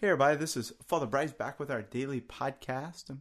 [0.00, 3.14] Hey, everybody, this is Father Brice back with our daily podcast.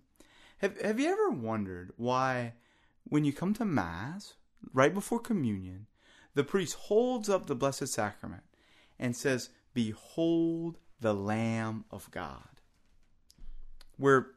[0.59, 2.53] Have, have you ever wondered why,
[3.03, 4.35] when you come to Mass,
[4.73, 5.87] right before communion,
[6.35, 8.43] the priest holds up the Blessed Sacrament
[8.97, 12.61] and says, Behold the Lamb of God?
[13.97, 14.27] We're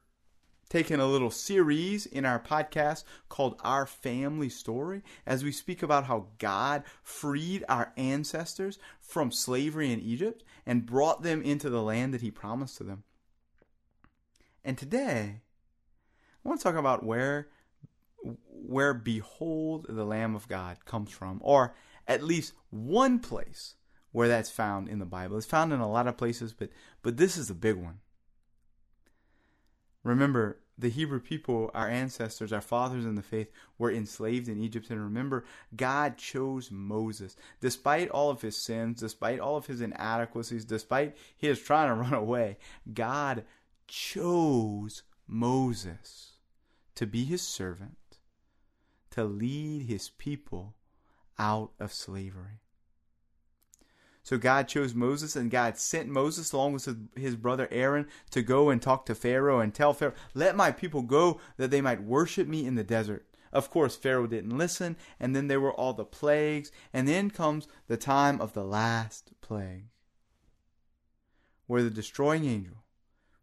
[0.73, 6.04] taking a little series in our podcast called Our Family Story as we speak about
[6.04, 12.14] how God freed our ancestors from slavery in Egypt and brought them into the land
[12.14, 13.03] that He promised to them.
[14.64, 15.43] And today,
[16.43, 17.48] I want to talk about where
[18.46, 21.75] where behold the lamb of god comes from or
[22.07, 23.75] at least one place
[24.12, 26.70] where that's found in the bible it's found in a lot of places but
[27.03, 27.98] but this is a big one
[30.04, 34.91] remember the Hebrew people, our ancestors, our fathers in the faith, were enslaved in Egypt.
[34.91, 37.36] And remember, God chose Moses.
[37.61, 42.12] Despite all of his sins, despite all of his inadequacies, despite his trying to run
[42.12, 42.59] away,
[42.92, 43.45] God
[43.87, 46.33] chose Moses
[46.95, 48.19] to be his servant,
[49.11, 50.75] to lead his people
[51.39, 52.62] out of slavery.
[54.23, 58.70] So God chose Moses, and God sent Moses along with his brother Aaron to go
[58.70, 62.47] and talk to Pharaoh and tell Pharaoh, Let my people go that they might worship
[62.47, 63.27] me in the desert.
[63.53, 67.67] Of course, Pharaoh didn't listen, and then there were all the plagues, and then comes
[67.89, 69.87] the time of the last plague,
[71.67, 72.84] where the destroying angel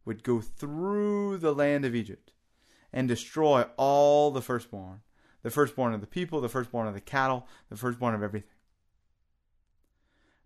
[0.06, 2.32] would go through the land of Egypt
[2.92, 5.02] and destroy all the firstborn
[5.42, 8.50] the firstborn of the people, the firstborn of the cattle, the firstborn of everything.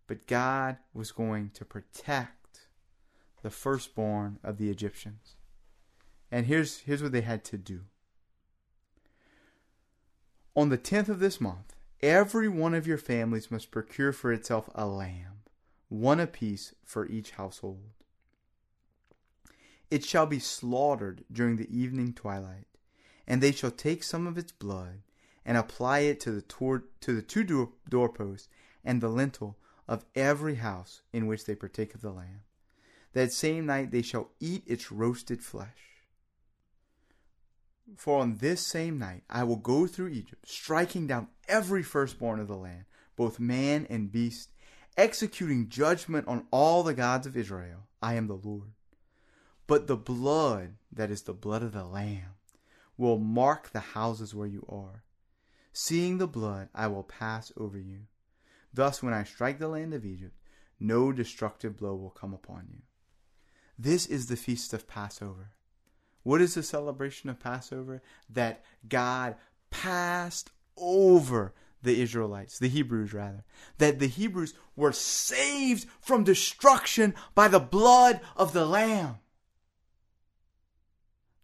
[0.07, 2.67] But God was going to protect
[3.41, 5.35] the firstborn of the Egyptians.
[6.31, 7.81] And here's, here's what they had to do.
[10.55, 14.69] On the 10th of this month, every one of your families must procure for itself
[14.75, 15.41] a lamb,
[15.89, 17.91] one apiece for each household.
[19.89, 22.65] It shall be slaughtered during the evening twilight,
[23.27, 25.01] and they shall take some of its blood
[25.45, 28.47] and apply it to the, tor- to the two door- doorposts
[28.83, 29.57] and the lintel
[29.87, 32.41] of every house in which they partake of the lamb.
[33.13, 35.93] That same night they shall eat its roasted flesh.
[37.97, 42.47] For on this same night I will go through Egypt, striking down every firstborn of
[42.47, 42.85] the land,
[43.15, 44.51] both man and beast,
[44.97, 47.87] executing judgment on all the gods of Israel.
[48.01, 48.71] I am the Lord.
[49.67, 52.35] But the blood, that is the blood of the Lamb,
[52.97, 55.03] will mark the houses where you are.
[55.71, 58.01] Seeing the blood, I will pass over you.
[58.73, 60.35] Thus, when I strike the land of Egypt,
[60.79, 62.81] no destructive blow will come upon you.
[63.77, 65.51] This is the feast of Passover.
[66.23, 68.01] What is the celebration of Passover?
[68.29, 69.35] That God
[69.69, 73.43] passed over the Israelites, the Hebrews rather.
[73.77, 79.17] That the Hebrews were saved from destruction by the blood of the Lamb.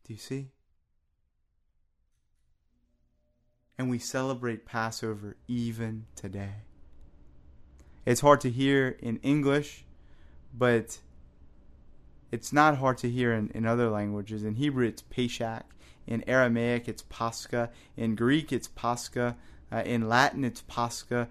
[0.06, 0.51] Do you see?
[3.78, 6.63] And we celebrate Passover even today.
[8.09, 9.85] It's hard to hear in English,
[10.51, 10.97] but
[12.31, 14.43] it's not hard to hear in, in other languages.
[14.43, 15.63] In Hebrew, it's Pesach.
[16.07, 17.69] In Aramaic, it's Pascha.
[17.95, 19.37] In Greek, it's Pascha.
[19.71, 21.27] Uh, in Latin, it's Pascha.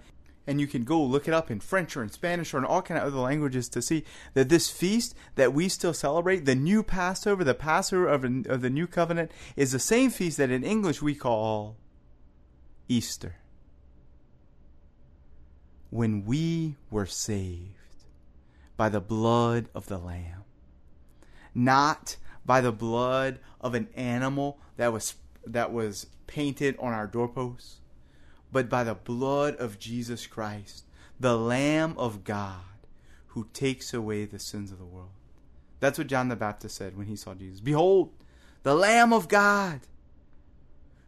[0.46, 2.82] And you can go look it up in French or in Spanish or in all
[2.82, 6.84] kind of other languages to see that this feast that we still celebrate, the new
[6.84, 11.02] Passover, the Passover of, of the new covenant, is the same feast that in English
[11.02, 11.76] we call
[12.86, 13.34] Easter
[15.90, 17.74] when we were saved
[18.76, 20.44] by the blood of the Lamb,
[21.54, 25.14] not by the blood of an animal that was
[25.46, 27.80] that was painted on our doorposts,
[28.52, 30.84] but by the blood of Jesus Christ,
[31.18, 32.60] the Lamb of God,
[33.28, 35.10] who takes away the sins of the world.
[35.80, 37.60] That's what John the Baptist said when he saw Jesus.
[37.60, 38.10] Behold,
[38.62, 39.80] the Lamb of God,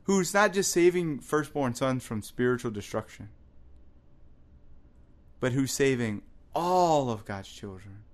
[0.05, 3.29] who's not just saving firstborn sons from spiritual destruction,
[5.41, 6.23] but who's saving
[6.55, 8.05] all of God's children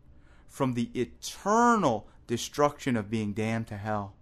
[0.47, 4.15] from the eternal destruction of being damned to hell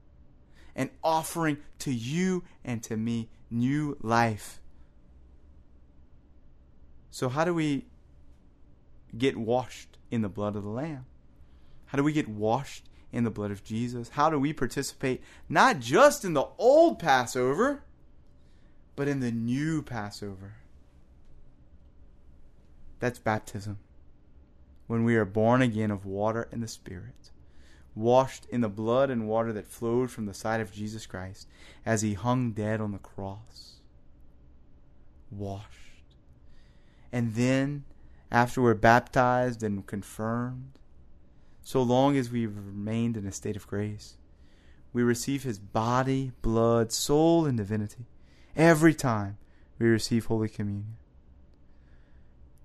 [0.75, 4.61] and offering to you and to me new life.
[7.11, 7.87] So, how do we
[9.17, 11.07] get washed in the blood of the Lamb?
[11.87, 14.09] How do we get washed in the blood of Jesus?
[14.11, 17.85] How do we participate not just in the old Passover,
[18.97, 20.55] but in the new Passover?
[23.01, 23.79] That's baptism.
[24.87, 27.31] When we are born again of water and the Spirit,
[27.95, 31.49] washed in the blood and water that flowed from the side of Jesus Christ
[31.87, 33.81] as he hung dead on the cross.
[35.31, 35.69] Washed.
[37.13, 37.85] And then,
[38.31, 40.79] after we're baptized and confirmed,
[41.65, 44.17] so long as we've remained in a state of grace.
[44.93, 48.07] We receive his body, blood, soul, and divinity
[48.55, 49.39] every time
[49.79, 50.97] we receive Holy Communion.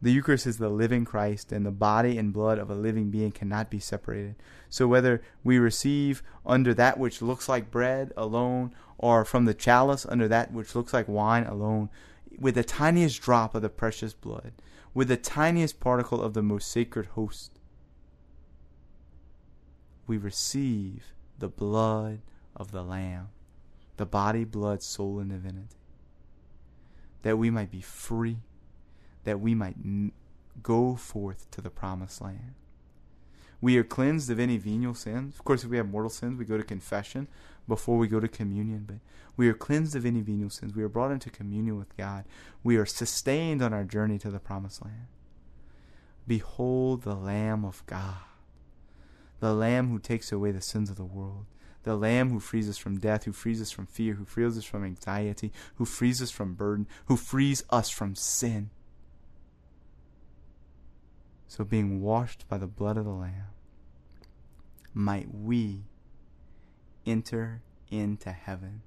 [0.01, 3.31] The Eucharist is the living Christ, and the body and blood of a living being
[3.31, 4.35] cannot be separated.
[4.69, 10.05] So, whether we receive under that which looks like bread alone, or from the chalice
[10.05, 11.89] under that which looks like wine alone,
[12.37, 14.53] with the tiniest drop of the precious blood,
[14.93, 17.59] with the tiniest particle of the most sacred host,
[20.07, 22.21] we receive the blood
[22.55, 23.29] of the Lamb,
[23.97, 25.75] the body, blood, soul, and divinity,
[27.23, 28.37] that we might be free
[29.29, 30.11] that we might n-
[30.63, 32.55] go forth to the promised land.
[33.61, 35.35] We are cleansed of any venial sins.
[35.35, 37.27] Of course, if we have mortal sins, we go to confession
[37.67, 38.85] before we go to communion.
[38.87, 38.95] But
[39.37, 40.73] we are cleansed of any venial sins.
[40.73, 42.25] We are brought into communion with God.
[42.63, 45.05] We are sustained on our journey to the promised land.
[46.25, 48.17] Behold the Lamb of God,
[49.41, 51.45] the Lamb who takes away the sins of the world,
[51.83, 54.63] the Lamb who frees us from death, who frees us from fear, who frees us
[54.63, 58.71] from anxiety, who frees us from burden, who frees us from sin.
[61.49, 63.47] So, being washed by the blood of the Lamb,
[64.93, 65.85] might we
[67.07, 68.83] enter into heaven.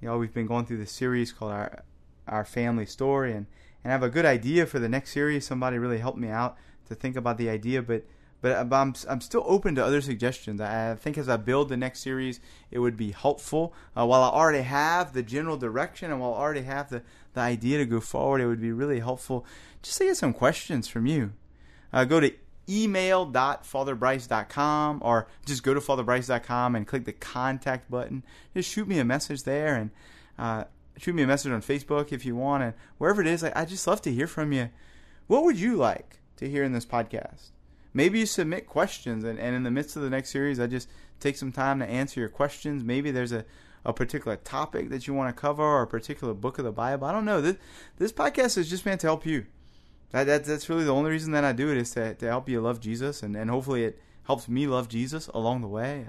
[0.00, 1.82] You know, we've been going through this series called Our,
[2.28, 3.46] Our Family Story, and,
[3.82, 5.44] and I have a good idea for the next series.
[5.44, 6.56] Somebody really helped me out
[6.86, 8.04] to think about the idea, but
[8.40, 10.60] but I'm, I'm still open to other suggestions.
[10.60, 12.40] I think as I build the next series,
[12.70, 13.74] it would be helpful.
[13.96, 17.02] Uh, while I already have the general direction and while I already have the,
[17.34, 19.44] the idea to go forward, it would be really helpful
[19.82, 21.32] just to get some questions from you.
[21.92, 22.32] Uh, go to
[22.68, 28.22] email.fatherbrice.com or just go to fatherbrice.com and click the contact button.
[28.54, 29.90] Just shoot me a message there and
[30.38, 30.64] uh,
[30.96, 32.62] shoot me a message on Facebook if you want.
[32.62, 34.70] And wherever it is, I, I just love to hear from you.
[35.26, 37.50] What would you like to hear in this podcast?
[37.92, 40.88] Maybe you submit questions and, and in the midst of the next series i just
[41.18, 42.82] take some time to answer your questions.
[42.82, 43.44] Maybe there's a,
[43.84, 47.06] a particular topic that you want to cover or a particular book of the bible.
[47.06, 47.40] I don't know.
[47.40, 47.56] This,
[47.98, 49.46] this podcast is just meant to help you.
[50.10, 52.48] That, that, that's really the only reason that i do it is to, to help
[52.48, 56.06] you love jesus and, and hopefully it helps me love jesus along the way.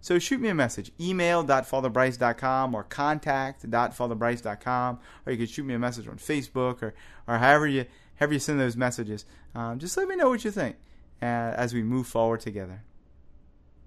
[0.00, 6.08] So shoot me a message email.fatherbrice.com or contact.fatherbrice.com or you can shoot me a message
[6.08, 6.94] on facebook or,
[7.26, 7.86] or however you
[8.16, 9.24] however you send those messages.
[9.54, 10.76] Um, just let me know what you think
[11.22, 12.82] as we move forward together.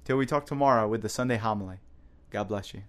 [0.03, 1.77] Till we talk tomorrow with the Sunday homily.
[2.29, 2.83] God bless you.